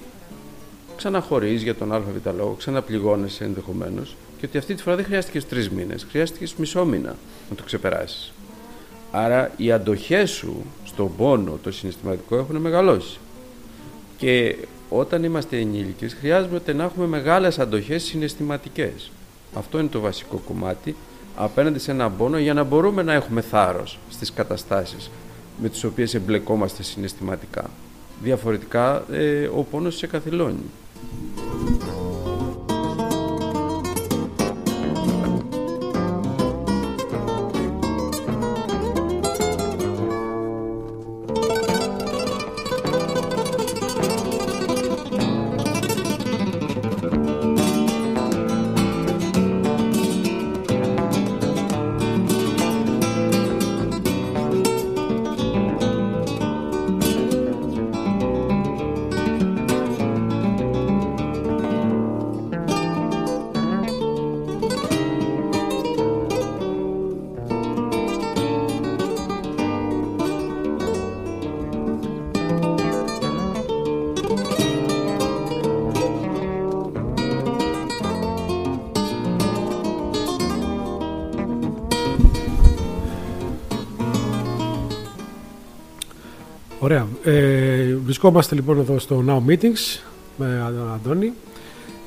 [0.95, 2.03] ξαναχωρείς για τον ΑΒ
[2.37, 7.15] λόγο, ξαναπληγώνεσαι ενδεχομένως και ότι αυτή τη φορά δεν χρειάστηκες τρεις μήνες, χρειάστηκες μισό μήνα
[7.49, 8.33] να το ξεπεράσεις.
[9.11, 13.19] Άρα οι αντοχές σου στον πόνο, το συναισθηματικό έχουν μεγαλώσει.
[14.17, 14.55] Και
[14.89, 19.11] όταν είμαστε ενήλικες χρειάζεται να έχουμε μεγάλες αντοχές συναισθηματικές.
[19.53, 20.95] Αυτό είναι το βασικό κομμάτι
[21.35, 25.11] απέναντι σε έναν πόνο για να μπορούμε να έχουμε θάρρος στις καταστάσεις
[25.61, 27.69] με τις οποίες εμπλεκόμαστε συναισθηματικά.
[28.21, 30.65] διαφορετικά ε, ο πόνος σε καθυλώνει.
[88.23, 90.01] Βρισκόμαστε λοιπόν εδώ στο Now Meetings
[90.37, 91.33] με τον Αντώνη.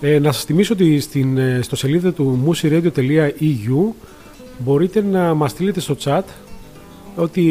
[0.00, 3.94] Ε, να σας θυμίσω ότι στην, ε, στο σελίδα του musiradio.eu
[4.59, 6.22] μπορείτε να μας στείλετε στο chat
[7.16, 7.42] ό,τι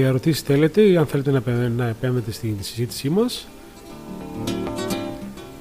[0.00, 3.48] ερωτήσεις θέλετε ή αν θέλετε να, να επέμβετε στην συζήτησή μας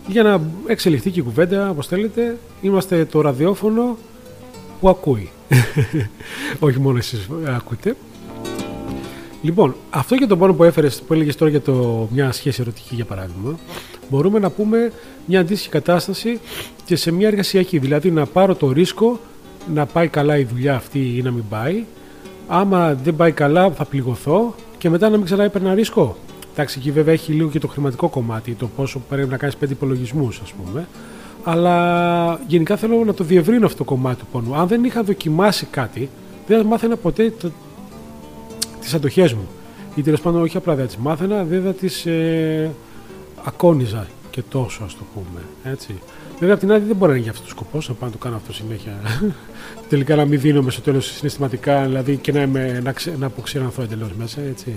[0.08, 2.38] για να εξελιχθεί και η κουβέντα όπως θέλετε.
[2.62, 3.98] Είμαστε το ραδιόφωνο
[4.80, 5.30] που ακούει.
[6.60, 7.95] Όχι μόνο εσείς ακούτε.
[9.41, 12.95] Λοιπόν, αυτό για τον πόνο που έφερες, που έλεγες τώρα για το, μια σχέση ερωτική
[12.95, 13.60] για παράδειγμα,
[14.10, 14.91] μπορούμε να πούμε
[15.25, 16.39] μια αντίστοιχη κατάσταση
[16.86, 17.78] και σε μια εργασιακή.
[17.78, 19.19] Δηλαδή να πάρω το ρίσκο
[19.73, 21.84] να πάει καλά η δουλειά αυτή ή να μην πάει.
[22.47, 26.17] Άμα δεν πάει καλά, θα πληγωθώ και μετά να μην ξανά έπαιρνα ρίσκο.
[26.52, 29.73] Εντάξει, εκεί βέβαια έχει λίγο και το χρηματικό κομμάτι, το πόσο πρέπει να κάνεις πέντε
[29.73, 30.88] υπολογισμούς, ας πούμε.
[31.43, 34.56] Αλλά γενικά θέλω να το διευρύνω αυτό το κομμάτι του πόνου.
[34.56, 36.10] Αν δεν είχα δοκιμάσει κάτι,
[36.47, 37.34] δεν θα μάθαινα ποτέ
[38.82, 39.48] τις αντοχές μου.
[39.96, 42.72] Ή τέλος πάντων όχι απλά δεν τις μάθαινα, δεν θα τις ε,
[43.44, 45.42] ακόνιζα και τόσο ας το πούμε.
[45.63, 46.00] Έτσι.
[46.39, 48.15] Βέβαια απ' την άλλη δεν μπορεί να είναι για αυτό το σκοπό, να πάω να
[48.15, 49.00] το κάνω αυτό συνέχεια.
[49.89, 53.82] Τελικά να μην δίνομαι στο τέλος συναισθηματικά, δηλαδή και να, είμαι, να, ξε, να αποξηρανθώ
[53.82, 54.42] εντελώς μέσα.
[54.42, 54.74] Έτσι.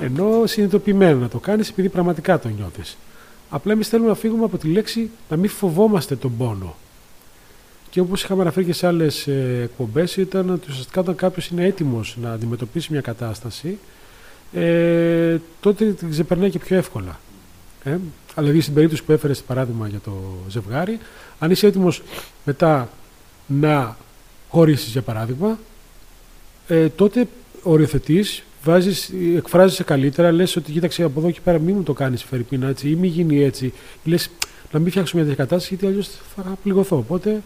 [0.00, 2.96] Ενώ συνειδητοποιημένο να το κάνεις επειδή πραγματικά το νιώθεις.
[3.50, 6.74] Απλά εμείς θέλουμε να φύγουμε από τη λέξη να μην φοβόμαστε τον πόνο.
[7.90, 9.26] Και όπως είχαμε αναφέρει και σε άλλες
[9.62, 13.78] εκπομπές, ήταν ότι ουσιαστικά όταν κάποιος είναι έτοιμος να αντιμετωπίσει μια κατάσταση,
[14.52, 17.20] ε, τότε την ξεπερνάει και πιο εύκολα.
[17.84, 18.00] Ε; Αλλά
[18.34, 20.12] δηλαδή στην περίπτωση που έφερες παράδειγμα για το
[20.48, 20.98] ζευγάρι,
[21.38, 22.02] αν είσαι έτοιμος
[22.44, 22.88] μετά
[23.46, 23.96] να
[24.48, 25.58] χωρίσεις, για παράδειγμα,
[26.68, 27.28] ε, τότε
[27.62, 28.42] οριοθετείς,
[29.36, 32.90] εκφράζεσαι καλύτερα, λες ότι κοίταξε από εδώ και πέρα μην μου το κάνεις Φερρυπίνα έτσι
[32.90, 33.72] ή μην γίνει έτσι.
[34.04, 34.30] Λες
[34.72, 36.96] να μην φτιάξουμε μια τέτοια κατάσταση γιατί αλλιώς θα πληγωθώ.
[36.96, 37.42] Οπότε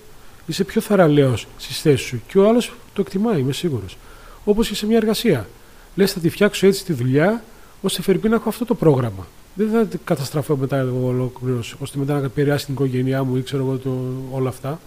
[0.46, 3.96] είσαι πιο θαραλέος στις θέσεις σου και ο άλλος το εκτιμάει, είμαι σίγουρος.
[4.44, 5.48] Όπως και σε μια εργασία.
[5.94, 7.44] Λες, θα τη φτιάξω έτσι τη δουλειά,
[7.80, 9.26] ώστε φερειπεί να έχω αυτό το πρόγραμμα.
[9.54, 13.62] Δεν θα καταστραφώ μετά εγώ ολόκληρος, ώστε μετά να επηρεάσει την οικογένειά μου ή ξέρω
[13.62, 13.90] εγώ το,
[14.30, 14.80] όλα αυτά.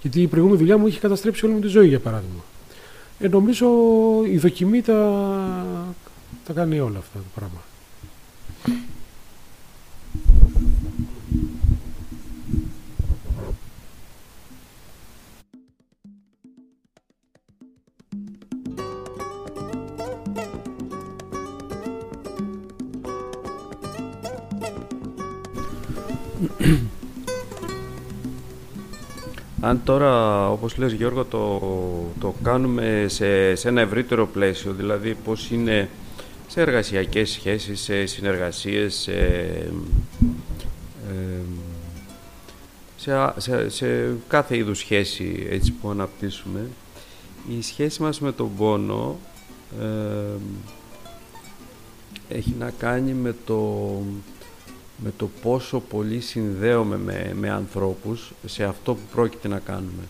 [0.00, 2.44] Γιατί η προηγούμενη δουλειά μου είχε καταστρέψει όλη μου τη ζωή, για παράδειγμα.
[3.18, 3.66] Ε, νομίζω
[4.24, 5.24] η δοκιμή τα,
[6.46, 7.60] τα κάνει όλα αυτά το πράγμα.
[29.60, 31.60] Αν τώρα, όπως λες Γιώργο, το,
[32.20, 35.88] το κάνουμε σε, σε ένα ευρύτερο πλαίσιο, δηλαδή πώς είναι
[36.46, 39.70] σε εργασιακές σχέσεις, σε συνεργασίες, σε,
[43.36, 46.68] σε, σε, κάθε είδους σχέση έτσι που αναπτύσσουμε,
[47.58, 49.16] η σχέση μας με τον πόνο
[52.28, 53.90] έχει να κάνει με το
[55.02, 60.02] με το πόσο πολύ συνδέομαι με, με ανθρώπους σε αυτό που πρόκειται να κάνουμε.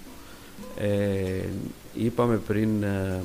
[0.79, 1.49] Ε,
[1.95, 3.23] είπαμε πριν, ε,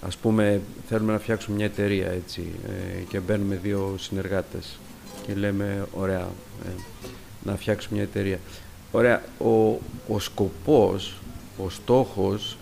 [0.00, 4.78] ας πούμε, θέλουμε να φτιάξουμε μια εταιρεία έτσι ε, και μπαίνουμε δύο συνεργάτες
[5.26, 6.28] και λέμε, ωραία,
[6.66, 6.68] ε,
[7.44, 8.38] να φτιάξουμε μια εταιρεία.
[8.92, 11.14] Ωραία, ο, ο σκοπός,
[11.64, 12.56] ο στόχος,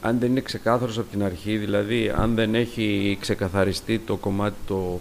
[0.00, 5.00] αν δεν είναι ξεκάθαρος από την αρχή, δηλαδή αν δεν έχει ξεκαθαριστεί το κομμάτι το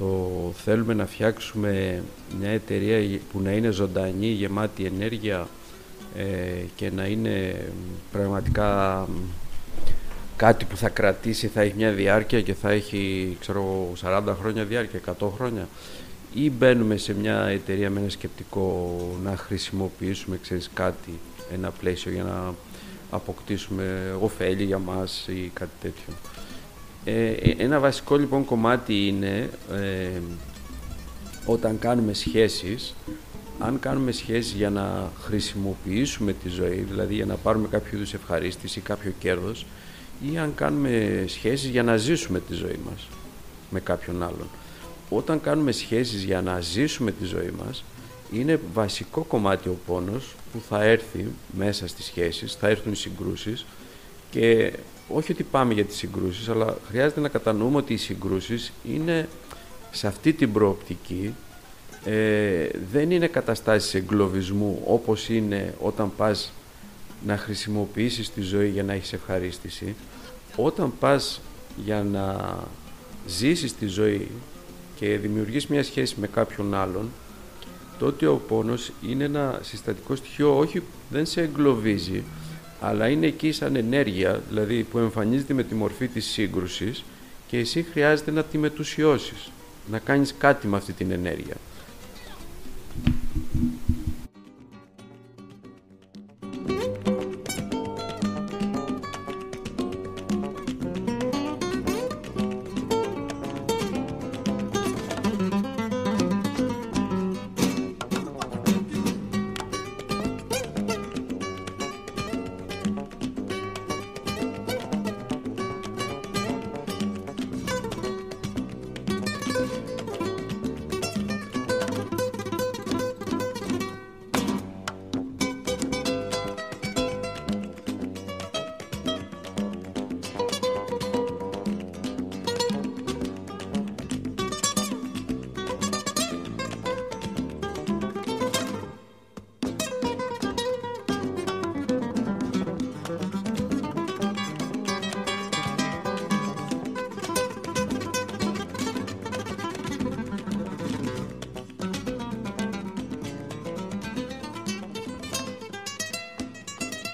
[0.00, 2.02] το θέλουμε να φτιάξουμε
[2.38, 5.48] μια εταιρεία που να είναι ζωντανή, γεμάτη ενέργεια
[6.16, 6.24] ε,
[6.74, 7.64] και να είναι
[8.12, 9.08] πραγματικά
[10.36, 15.00] κάτι που θα κρατήσει, θα έχει μια διάρκεια και θα έχει ξέρω, 40 χρόνια διάρκεια,
[15.20, 15.68] 100 χρόνια
[16.34, 21.18] ή μπαίνουμε σε μια εταιρεία με ένα σκεπτικό να χρησιμοποιήσουμε ξέρεις, κάτι,
[21.52, 22.54] ένα πλαίσιο για να
[23.10, 26.14] αποκτήσουμε ωφέλη για μας ή κάτι τέτοιο.
[27.04, 30.20] Ε, ένα βασικό λοιπόν κομμάτι είναι ε,
[31.44, 32.94] όταν κάνουμε σχέσεις,
[33.58, 38.78] αν κάνουμε σχέσεις για να χρησιμοποιήσουμε τη ζωή, δηλαδή για να πάρουμε κάποιο είδους ευχαρίστηση
[38.78, 39.66] ή κάποιο κέρδος,
[40.32, 43.08] ή αν κάνουμε σχέσεις για να ζήσουμε τη ζωή μας
[43.70, 44.48] με κάποιον άλλον.
[45.08, 47.84] Όταν κάνουμε σχέσεις για να ζήσουμε τη ζωή μας,
[48.32, 53.66] είναι βασικό κομμάτι ο πόνος που θα έρθει μέσα στις σχέσεις, θα έρθουν οι συγκρούσεις
[54.30, 54.72] και
[55.12, 59.28] όχι ότι πάμε για τις συγκρούσεις, αλλά χρειάζεται να κατανοούμε ότι οι συγκρούσεις είναι
[59.90, 61.34] σε αυτή την προοπτική
[62.04, 66.52] ε, δεν είναι καταστάσεις εγκλωβισμού όπως είναι όταν πας
[67.26, 69.94] να χρησιμοποιήσεις τη ζωή για να έχεις ευχαρίστηση.
[70.56, 71.40] Όταν πας
[71.84, 72.56] για να
[73.26, 74.28] ζήσεις τη ζωή
[74.96, 77.10] και δημιουργείς μια σχέση με κάποιον άλλον,
[77.98, 82.24] τότε ο πόνος είναι ένα συστατικό στοιχείο, όχι δεν σε εγκλωβίζει,
[82.80, 87.04] αλλά είναι εκεί σαν ενέργεια, δηλαδή που εμφανίζεται με τη μορφή της σύγκρουσης
[87.46, 89.50] και εσύ χρειάζεται να τη μετουσιώσεις,
[89.90, 91.54] να κάνεις κάτι με αυτή την ενέργεια.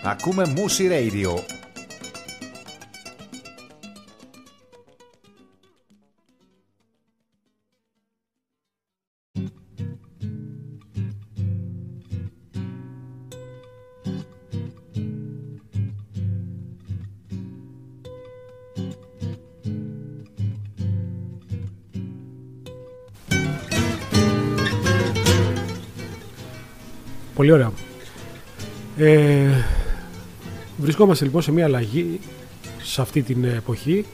[0.09, 1.35] Ακούμε Musi Radio.
[27.35, 27.73] Πολύ ωραία.
[28.99, 29.46] Ε,
[30.97, 32.21] Βρισκόμαστε λοιπόν σε μια αλλαγή
[32.83, 34.05] σε αυτή την εποχή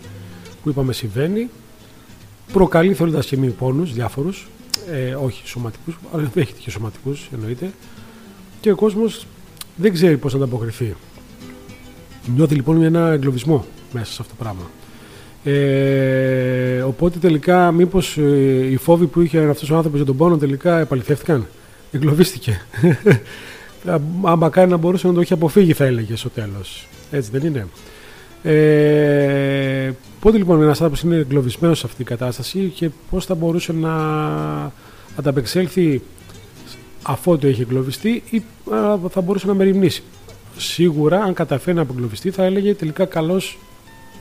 [0.62, 1.48] που είπαμε συμβαίνει.
[2.52, 4.48] Προκαλεί θέλοντας και μη πόνους διάφορους,
[4.90, 7.72] ε, όχι σωματικούς, αλλά δεν έχει και σωματικούς εννοείται.
[8.60, 9.26] Και ο κόσμος
[9.76, 10.94] δεν ξέρει πώς να ανταποκριθεί.
[12.34, 14.70] Νιώθει λοιπόν ένα εγκλωβισμό μέσα σε αυτό το πράγμα.
[15.44, 20.36] Ε, οπότε τελικά, μήπως ε, οι φόβοι που είχε αυτός ο άνθρωπος για τον πόνο
[20.36, 21.46] τελικά επαληθεύτηκαν.
[21.92, 22.60] Εγκλωβίστηκε.
[24.22, 26.88] Άμα κάνει να μπορούσε να το έχει αποφύγει θα έλεγε στο τέλος.
[27.10, 27.66] Έτσι δεν είναι.
[28.42, 33.72] Ε, πότε λοιπόν ένας άνθρωπος είναι εγκλωβισμένος σε αυτή την κατάσταση και πώς θα μπορούσε
[33.72, 33.92] να
[35.16, 36.02] ανταπεξέλθει
[37.02, 38.42] αφού το έχει εγκλωβιστεί ή
[39.10, 40.02] θα μπορούσε να μεριμνήσει.
[40.56, 43.58] Σίγουρα αν καταφέρει να απογκλωβιστεί θα έλεγε τελικά καλώς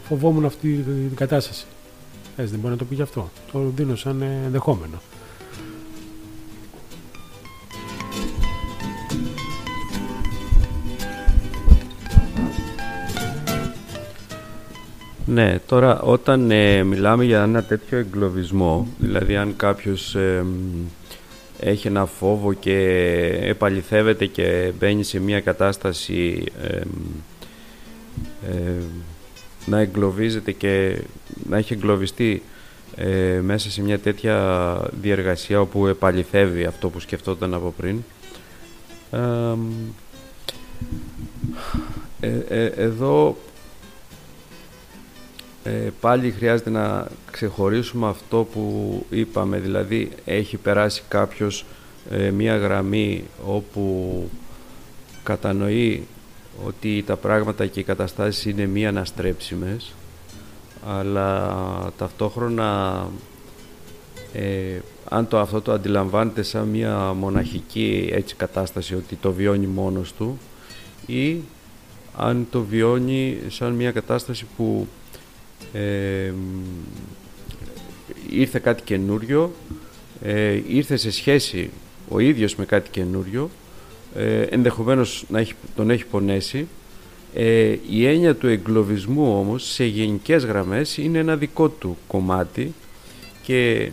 [0.07, 0.67] φοβόμουν αυτή
[1.07, 1.65] την κατάσταση.
[2.35, 3.29] Έτσι δεν μπορεί να το πει γι' αυτό.
[3.51, 5.01] Το δίνω σαν ενδεχόμενο.
[15.31, 20.17] Ναι, τώρα όταν ε, μιλάμε για ένα τέτοιο εγκλωβισμό, δηλαδή αν κάποιος
[21.59, 22.77] έχει ένα φόβο και
[23.41, 26.43] επαληθεύεται και μπαίνει σε μια κατάσταση
[29.65, 31.01] να εγκλωβίζεται και
[31.49, 32.43] να έχει εγκλωβιστεί
[32.95, 38.03] ε, μέσα σε μια τέτοια διεργασία όπου επαληθεύει αυτό που σκεφτόταν από πριν
[42.19, 43.37] ε, εδώ
[45.63, 51.65] ε, πάλι χρειάζεται να ξεχωρίσουμε αυτό που είπαμε, δηλαδή έχει περάσει κάποιος
[52.09, 54.29] ε, μία γραμμή όπου
[55.23, 56.07] κατανοεί
[56.65, 59.93] ότι τα πράγματα και οι καταστάσεις είναι μη αναστρέψιμες
[60.87, 61.55] αλλά
[61.97, 63.07] ταυτόχρονα
[64.33, 70.13] ε, αν το αυτό το αντιλαμβάνεται σαν μια μοναχική έτσι κατάσταση ότι το βιώνει μόνος
[70.13, 70.39] του
[71.05, 71.41] ή
[72.17, 74.87] αν το βιώνει σαν μια κατάσταση που
[78.29, 79.51] ήρθε κάτι καινούριο,
[80.21, 81.69] ε, ήρθε σε σχέση
[82.09, 83.49] ο ίδιος με κάτι καινούριο,
[84.15, 86.67] ε, ενδεχομένως να έχει, τον έχει πονέσει.
[87.33, 92.73] Ε, η έννοια του εγκλωβισμού όμως σε γενικές γραμμές είναι ένα δικό του κομμάτι
[93.43, 93.91] και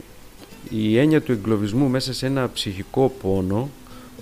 [0.70, 3.70] η έννοια του εγκλωβισμού μέσα σε ένα ψυχικό πόνο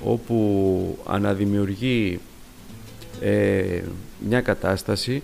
[0.05, 2.21] όπου αναδημιουργεί
[3.21, 3.81] ε,
[4.29, 5.23] μια κατάσταση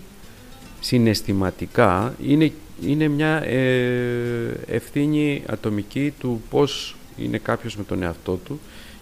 [0.83, 2.51] συναισθηματικά είναι,
[2.85, 8.59] είναι μια ε, ευθύνη ατομική του πώς είναι κάποιος με τον εαυτό του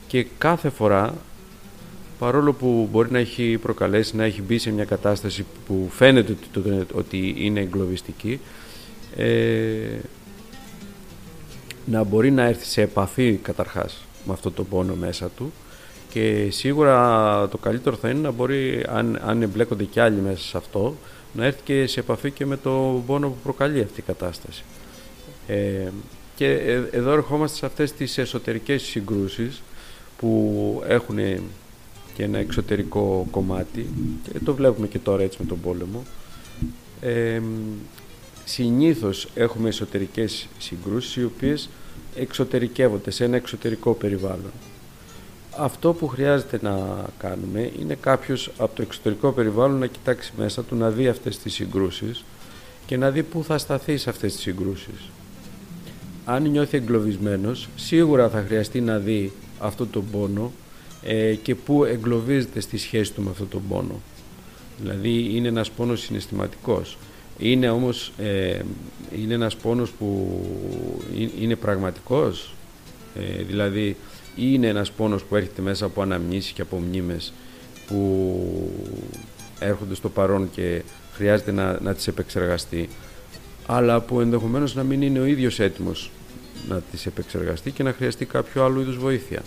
[0.07, 1.13] και κάθε φορά
[2.19, 6.85] παρόλο που μπορεί να έχει προκαλέσει να έχει μπει σε μια κατάσταση που φαίνεται ότι,
[6.93, 8.39] ότι είναι εγκλωβιστική
[9.15, 9.99] ε,
[11.85, 15.51] να μπορεί να έρθει σε επαφή καταρχάς με αυτό το πόνο μέσα του
[16.09, 20.57] και σίγουρα το καλύτερο θα είναι να μπορεί, αν, αν εμπλέκονται κι άλλοι μέσα σε
[20.57, 20.95] αυτό,
[21.33, 24.63] να έρθει και σε επαφή και με το πόνο που προκαλεί αυτή η κατάσταση.
[25.47, 25.89] Ε,
[26.35, 29.61] και ε, εδώ ερχόμαστε σε αυτές τις εσωτερικές συγκρούσεις
[30.17, 31.17] που έχουν
[32.13, 33.87] και ένα εξωτερικό κομμάτι
[34.31, 36.03] και το βλέπουμε και τώρα έτσι με τον πόλεμο.
[37.01, 37.41] Ε,
[38.45, 41.69] συνήθως έχουμε εσωτερικές συγκρούσεις οι οποίες
[42.15, 44.51] εξωτερικεύονται σε ένα εξωτερικό περιβάλλον.
[45.63, 50.75] Αυτό που χρειάζεται να κάνουμε είναι κάποιος από το εξωτερικό περιβάλλον να κοιτάξει μέσα του,
[50.75, 52.23] να δει αυτές τις συγκρούσεις
[52.85, 55.09] και να δει πού θα σταθεί σε αυτές τις συγκρούσεις.
[56.25, 60.51] Αν νιώθει εγκλωβισμένος, σίγουρα θα χρειαστεί να δει αυτό τον πόνο
[61.03, 64.01] ε, και πού εγκλωβίζεται στη σχέση του με αυτό τον πόνο.
[64.79, 66.97] Δηλαδή είναι ένας πόνος συναισθηματικός.
[67.39, 68.59] Είναι όμως ε,
[69.17, 70.39] είναι ένας πόνος που
[71.39, 72.53] είναι πραγματικός,
[73.15, 73.97] ε, δηλαδή
[74.35, 77.33] είναι ένας πόνος που έρχεται μέσα από αναμνήσεις και από μνήμες
[77.87, 78.71] που
[79.59, 80.81] έρχονται στο παρόν και
[81.13, 82.89] χρειάζεται να, να τις επεξεργαστεί
[83.65, 86.11] αλλά που ενδεχομένως να μην είναι ο ίδιος έτοιμος
[86.69, 89.41] να τις επεξεργαστεί και να χρειαστεί κάποιο άλλο είδους βοήθεια.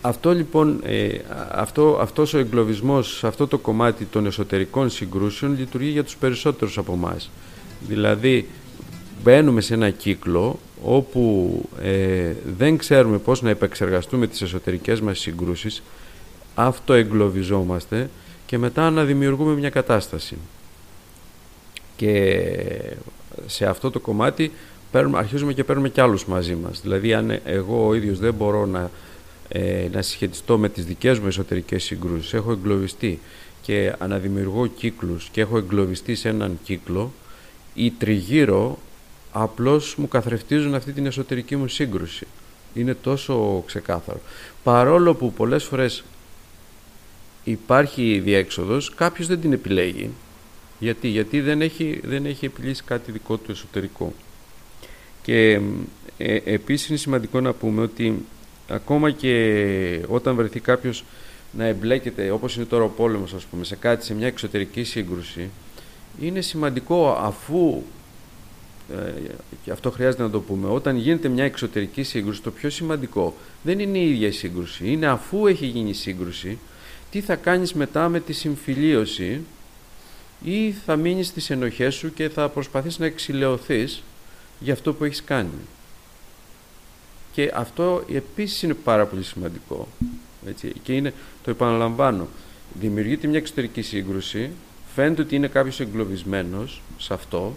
[0.00, 1.08] Αυτό λοιπόν, ε,
[1.50, 6.92] αυτό, αυτός ο εγκλωβισμός αυτό το κομμάτι των εσωτερικών συγκρούσεων λειτουργεί για τους περισσότερους από
[6.92, 7.30] εμάς.
[7.88, 8.48] Δηλαδή
[9.22, 15.82] μπαίνουμε σε ένα κύκλο όπου ε, δεν ξέρουμε πώς να επεξεργαστούμε τις εσωτερικές μας συγκρούσεις,
[16.54, 18.10] αυτοεγκλωβιζόμαστε
[18.46, 20.36] και μετά να δημιουργούμε μια κατάσταση.
[21.96, 22.42] Και
[23.46, 24.52] σε αυτό το κομμάτι
[24.90, 26.80] παίρνουμε, αρχίζουμε και παίρνουμε κι άλλους μαζί μας.
[26.80, 28.90] Δηλαδή αν εγώ ο ίδιος δεν μπορώ να,
[29.48, 33.20] ε, να συσχετιστώ με τις δικές μου εσωτερικές συγκρούσεις, έχω εγκλωβιστεί
[33.62, 37.12] και αναδημιουργώ κύκλους και έχω εγκλωβιστεί σε έναν κύκλο
[37.74, 38.78] ή τριγύρω
[39.32, 42.26] απλώς μου καθρεφτίζουν αυτή την εσωτερική μου σύγκρουση.
[42.74, 44.20] Είναι τόσο ξεκάθαρο.
[44.62, 46.04] Παρόλο που πολλές φορές
[47.44, 50.10] υπάρχει διέξοδος, κάποιος δεν την επιλέγει.
[50.78, 54.12] Γιατί, Γιατί δεν, έχει, δεν έχει επιλύσει κάτι δικό του εσωτερικό.
[55.22, 55.60] Και
[56.18, 58.24] ε, επίσης είναι σημαντικό να πούμε ότι
[58.68, 61.04] ακόμα και όταν βρεθεί κάποιος
[61.52, 65.50] να εμπλέκεται, όπως είναι τώρα ο πόλεμος ας πούμε, σε κάτι, σε μια εξωτερική σύγκρουση,
[66.20, 67.82] είναι σημαντικό αφού ε,
[69.64, 73.78] και αυτό χρειάζεται να το πούμε, όταν γίνεται μια εξωτερική σύγκρουση, το πιο σημαντικό δεν
[73.78, 76.58] είναι η ίδια η σύγκρουση, είναι αφού έχει γίνει η σύγκρουση,
[77.10, 79.40] τι θα κάνεις μετά με τη συμφιλίωση
[80.44, 84.02] ή θα μείνεις στις ενοχές σου και θα προσπαθείς να εξηλαιωθείς
[84.60, 85.50] για αυτό που έχεις κάνει.
[87.32, 89.88] Και αυτό επίσης είναι πάρα πολύ σημαντικό.
[90.46, 90.72] Έτσι.
[90.82, 91.12] Και είναι,
[91.44, 92.28] το επαναλαμβάνω,
[92.80, 94.50] δημιουργείται μια εξωτερική σύγκρουση,
[94.94, 97.54] φαίνεται ότι είναι κάποιος εγκλωβισμένος σε αυτό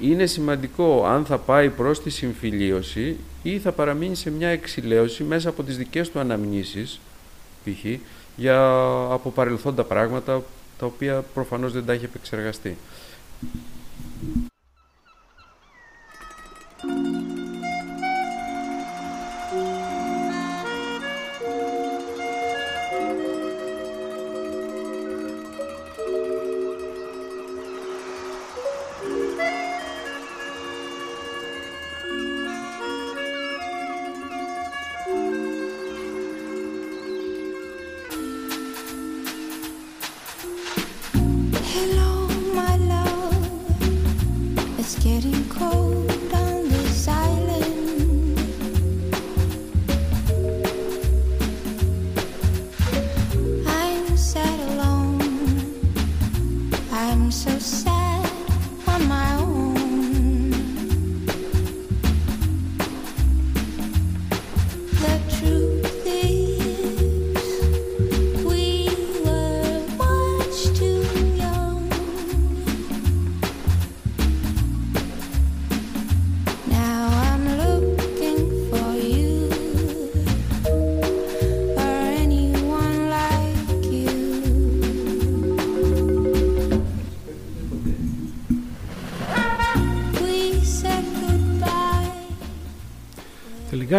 [0.00, 5.48] είναι σημαντικό αν θα πάει προς τη συμφιλίωση ή θα παραμείνει σε μια εξηλαίωση μέσα
[5.48, 7.00] από τις δικές του αναμνήσεις
[7.64, 7.84] π.χ.
[8.36, 8.60] για
[9.10, 10.42] από παρελθόντα πράγματα
[10.78, 12.76] τα οποία προφανώς δεν τα έχει επεξεργαστεί.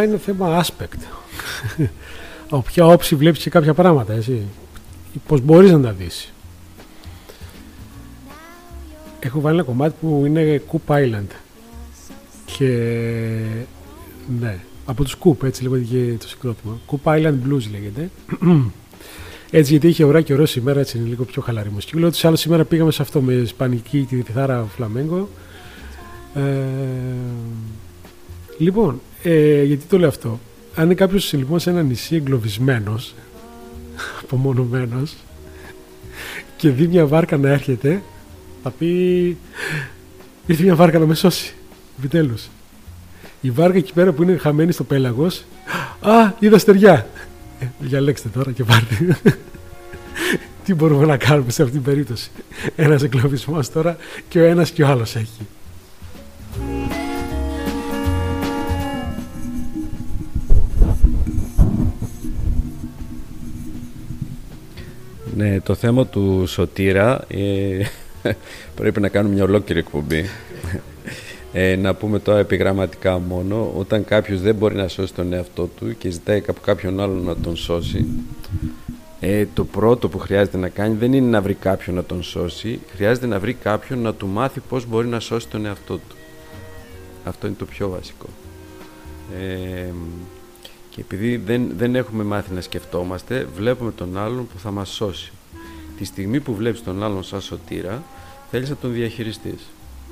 [0.03, 0.99] Γενικά είναι θέμα aspect.
[2.49, 4.41] Από ποια όψη βλέπεις και κάποια πράγματα, εσύ.
[5.27, 6.33] Πώς μπορείς να τα δεις.
[9.19, 11.27] Έχω βάλει ένα κομμάτι που είναι Coop Island.
[12.45, 12.67] Και...
[14.39, 16.79] Ναι, από τους Coop, έτσι λέγεται και το συγκρότημα.
[16.91, 18.09] Coop Island Blues λέγεται.
[19.51, 21.97] Έτσι, γιατί είχε ωραία και ωραίο σήμερα, έτσι είναι λίγο πιο χαλαρή μουσική.
[21.97, 25.29] Λέω ότι άλλος σήμερα πήγαμε σε αυτό με σπανική τη θάρα φλαμέγκο.
[26.35, 26.41] Ε,
[28.57, 30.39] λοιπόν, ε, γιατί το λέω αυτό;
[30.75, 33.15] Αν είναι κάποιος λοιπόν σε ένα νησί εγκλωβισμένος,
[34.21, 35.15] απομονωμένος,
[36.57, 38.01] και δει μια βάρκα να έρχεται,
[38.63, 39.37] θα πει.
[40.45, 41.53] Ήρθε μια βάρκα να με σώσει.
[41.97, 42.49] Επιτέλους.
[43.41, 45.43] Η βάρκα εκεί πέρα που είναι χαμένη στο πέλαγος.
[46.01, 47.07] Α, είδα στεριά.
[47.59, 49.17] Ε, διαλέξτε τώρα και πάρτε.
[50.63, 52.31] Τι μπορούμε να κάνουμε σε αυτήν την περίπτωση;
[52.75, 53.97] Ένας εγκλωβισμός τώρα
[54.29, 55.47] και ο ένας και ο άλλος έχει.
[65.35, 67.85] Ναι, το θέμα του Σωτήρα ε,
[68.75, 70.25] πρέπει να κάνουμε μια ολόκληρη εκπομπή.
[71.55, 75.97] Ε, να πούμε τώρα επιγραμματικά μόνο, όταν κάποιος δεν μπορεί να σώσει τον εαυτό του
[75.97, 78.05] και ζητάει από κάποιον άλλον να τον σώσει,
[79.19, 82.79] ε, το πρώτο που χρειάζεται να κάνει δεν είναι να βρει κάποιον να τον σώσει,
[82.95, 86.15] χρειάζεται να βρει κάποιον να του μάθει πώς μπορεί να σώσει τον εαυτό του.
[87.23, 88.25] Αυτό είναι το πιο βασικό.
[89.39, 89.91] Ε,
[90.95, 95.31] και επειδή δεν, δεν έχουμε μάθει να σκεφτόμαστε, βλέπουμε τον άλλον που θα μας σώσει.
[95.97, 98.03] Τη στιγμή που βλέπεις τον άλλον σαν σωτήρα,
[98.51, 99.61] θέλεις να τον διαχειριστείς.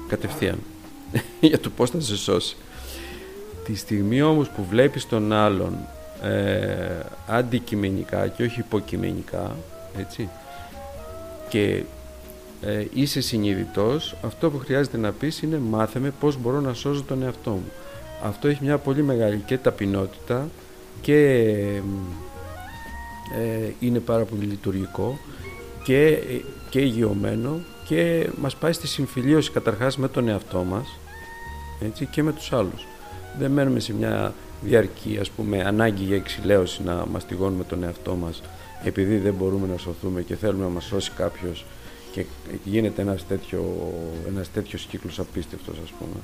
[0.07, 0.57] Κατευθείαν.
[1.39, 2.55] για το πώς θα σε σώσει.
[3.63, 5.77] Τη στιγμή όμως που βλέπεις τον άλλον
[6.21, 9.55] ε, αντικειμενικά και όχι υποκειμενικά,
[9.97, 10.29] έτσι,
[11.49, 11.83] και
[12.61, 17.03] ε, είσαι συνειδητός, αυτό που χρειάζεται να πεις είναι μάθε με πώς μπορώ να σώσω
[17.03, 17.71] τον εαυτό μου.
[18.23, 20.49] Αυτό έχει μια πολύ μεγάλη και ταπεινότητα
[21.01, 21.27] και
[23.39, 25.19] ε, είναι πάρα πολύ λειτουργικό
[25.83, 26.17] και,
[26.69, 30.99] και υγειωμένο και μας πάει στη συμφιλίωση καταρχάς με τον εαυτό μας
[31.79, 32.85] έτσι, και με τους άλλους.
[33.39, 38.41] Δεν μένουμε σε μια διαρκή ας πούμε, ανάγκη για εξηλαίωση να μαστιγώνουμε τον εαυτό μας
[38.83, 41.65] επειδή δεν μπορούμε να σωθούμε και θέλουμε να μας σώσει κάποιος
[42.11, 42.25] και
[42.63, 43.93] γίνεται ένας, τέτοιο,
[44.27, 46.21] ένας τέτοιος κύκλος απίστευτος ας πούμε.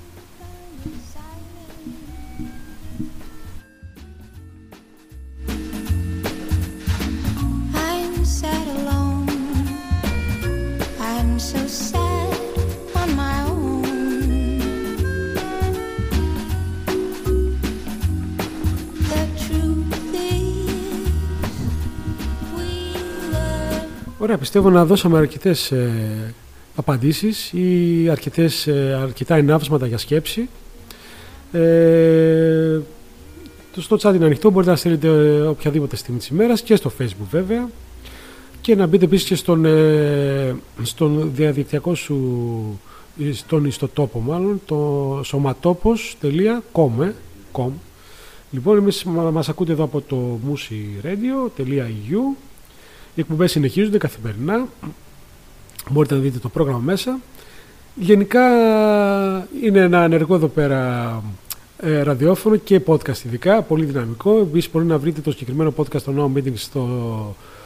[24.18, 26.34] Ωραία, πιστεύω να δώσαμε αρκετές ε,
[26.76, 30.50] απαντήσεις ή αρκετές, ε, αρκετά ενάυσματα για σκέψη.
[31.52, 32.80] Ε,
[33.78, 37.28] στο chat είναι ανοιχτό, μπορείτε να στείλετε ε, οποιαδήποτε στιγμή της ημέρας και στο facebook
[37.32, 37.70] βέβαια
[38.68, 42.80] και να μπείτε επίσης και στον, ε, στον διαδικτυακό σου
[43.34, 47.12] στον ιστοτόπο μάλλον το σωματόπος.com
[48.52, 52.36] Λοιπόν, εμείς μας ακούτε εδώ από το musiradio.eu
[53.16, 54.68] οι εκπομπές συνεχίζονται καθημερινά.
[55.90, 57.20] Μπορείτε να δείτε το πρόγραμμα μέσα.
[57.96, 58.48] Γενικά
[59.64, 61.24] είναι ένα ενεργό εδώ πέρα
[61.78, 64.38] ε, ραδιόφωνο και podcast ειδικά, πολύ δυναμικό.
[64.38, 66.82] Επίσης μπορεί να βρείτε το συγκεκριμένο podcast στο No Meeting στο
[67.44, 67.57] ε,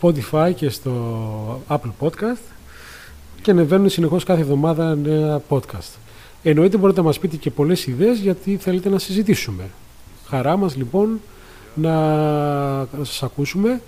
[0.00, 2.42] Spotify και στο Apple Podcast
[3.42, 5.96] και ανεβαίνουν συνεχώς κάθε εβδομάδα νέα podcast.
[6.42, 9.62] Εννοείται μπορείτε να μας πείτε και πολλές ιδέες γιατί θέλετε να συζητήσουμε.
[10.26, 11.20] Χαρά μας λοιπόν
[11.74, 11.92] να
[13.02, 13.80] σας ακούσουμε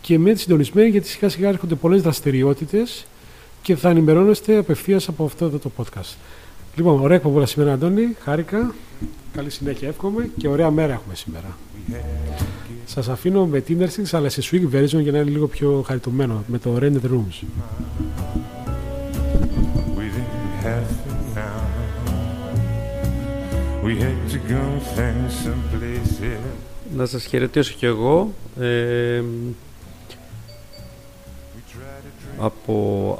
[0.00, 3.06] και με συντονισμένοι γιατί σιγά σιγά έρχονται πολλές δραστηριότητες
[3.62, 6.16] και θα ενημερώνεστε απευθείας από αυτό εδώ το podcast.
[6.74, 8.16] Λοιπόν, ωραία εκπομπή σήμερα, Αντώνη.
[8.20, 8.74] Χάρηκα.
[9.32, 11.56] Καλή συνέχεια, εύχομαι και ωραία μέρα έχουμε σήμερα.
[12.94, 16.58] Σας αφήνω με την αλλά σε Swing version για να είναι λίγο πιο χαριτωμένο με
[16.58, 17.46] το Rented Rooms.
[26.96, 28.32] Να σας χαιρετήσω κι εγώ.
[28.60, 29.22] Ε,
[32.38, 33.18] από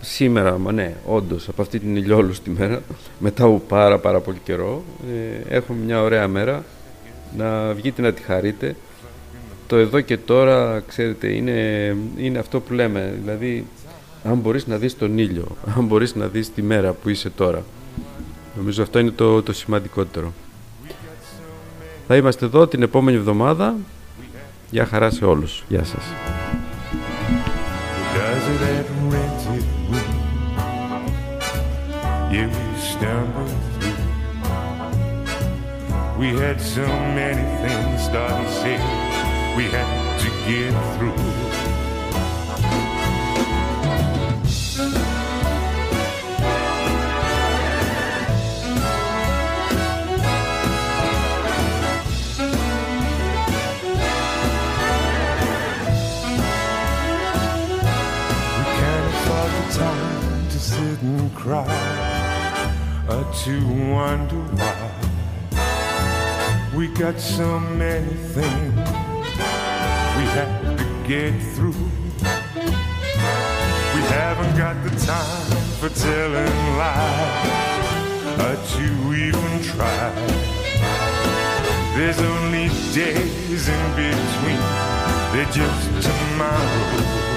[0.00, 2.82] σήμερα, μα ναι, όντως, από αυτή την ηλιόλουστη μέρα,
[3.18, 4.82] μετά από πάρα πάρα πολύ καιρό,
[5.48, 6.64] ε, έχουμε μια ωραία μέρα,
[7.36, 8.76] να βγείτε να τη χαρείτε.
[9.70, 13.66] Το εδώ και τώρα, ξέρετε, είναι, είναι αυτό που λέμε, δηλαδή,
[14.24, 15.46] αν μπορείς να δεις τον ήλιο,
[15.76, 17.64] αν μπορείς να δεις τη μέρα που είσαι τώρα.
[18.56, 20.32] Νομίζω αυτό είναι το, το σημαντικότερο.
[22.06, 23.76] Θα είμαστε εδώ την επόμενη εβδομάδα.
[24.70, 25.64] Γεια χαρά σε όλους.
[25.68, 26.04] Γεια σας.
[28.62, 30.10] that rented room;
[32.34, 34.00] Yeah, we stumbled through
[36.20, 36.86] We had so
[37.20, 38.99] many things starting said
[39.56, 41.12] we had to get through.
[58.56, 61.64] We can't afford the time to sit and cry
[63.08, 63.54] or to
[63.92, 64.90] wonder why
[66.74, 69.09] we got so many things
[70.20, 71.80] we have to get through.
[73.94, 75.50] We haven't got the time
[75.80, 77.46] for telling lies
[78.44, 78.86] or to
[79.24, 80.12] even try.
[81.96, 84.60] There's only days in between,
[85.32, 87.29] they're just tomorrow.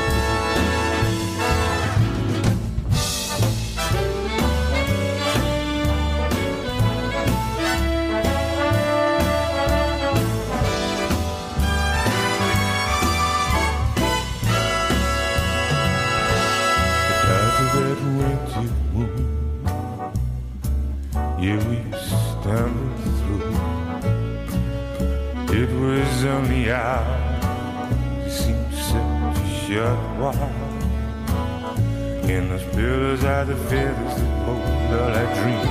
[33.23, 34.61] Are the feathers that hold
[34.99, 35.67] all I dream.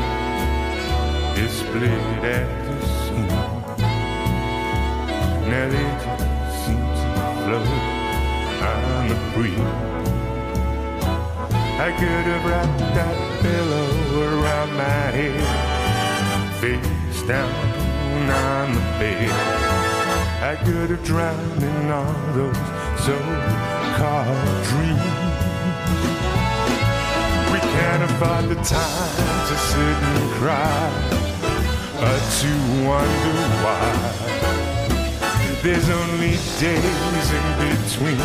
[1.42, 3.32] It's split at the seams.
[5.48, 7.06] Now they just seem to
[7.42, 7.72] float
[8.70, 9.72] on the breeze.
[11.80, 13.88] I could have wrapped that pillow
[14.42, 15.38] around my head,
[16.60, 17.52] face down
[18.30, 19.30] on the bed.
[20.42, 22.56] I could have drowned in all those
[24.02, 24.98] so-called dreams
[27.74, 30.90] can't afford the time to sit and cry
[32.02, 32.52] or to
[32.86, 33.90] wonder why.
[35.62, 38.22] There's only days in between,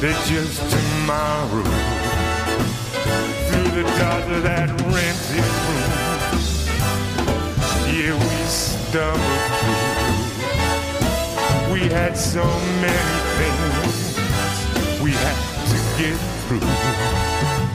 [0.00, 1.68] they're just tomorrow.
[3.46, 5.92] Through the doors of that rented room,
[7.94, 9.94] yeah, we stumbled through.
[11.72, 12.44] We had so
[12.80, 14.03] many things
[15.04, 15.36] we had
[15.68, 16.16] to get
[16.48, 17.73] through.